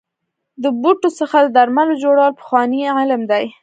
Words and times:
د 0.63 0.65
بوټو 0.81 1.09
څخه 1.19 1.37
د 1.41 1.47
درملو 1.57 1.93
جوړول 2.03 2.31
پخوانی 2.39 2.79
علم 2.99 3.21
دی. 3.31 3.45